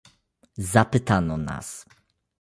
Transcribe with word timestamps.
Zapytano 0.71 1.37
nas 1.37 1.85